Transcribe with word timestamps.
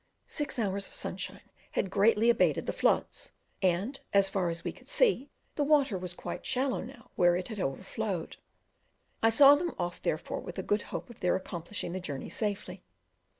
Six 0.25 0.57
hours 0.57 0.87
of 0.87 0.93
sunshine 0.93 1.47
had 1.73 1.91
greatly 1.91 2.31
abated 2.31 2.65
the 2.65 2.73
floods, 2.73 3.33
and 3.61 3.99
as 4.13 4.29
far 4.29 4.49
as 4.49 4.63
we 4.63 4.71
could 4.71 4.89
see 4.89 5.29
the 5.53 5.63
water 5.63 5.95
was 5.95 6.15
quite 6.15 6.43
shallow 6.43 6.81
now 6.83 7.11
where 7.15 7.35
it 7.35 7.49
had 7.49 7.59
overflowed. 7.59 8.37
I 9.21 9.29
saw 9.29 9.53
them 9.53 9.67
set 9.69 9.79
off 9.79 10.01
therefore 10.01 10.39
with 10.39 10.57
a 10.57 10.63
good 10.63 10.81
hope 10.89 11.11
of 11.11 11.19
their 11.19 11.35
accomplishing 11.35 11.91
the 11.93 11.99
journey 11.99 12.29
safely. 12.31 12.83